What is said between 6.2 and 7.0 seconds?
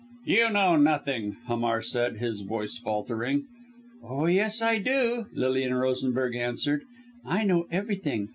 answered.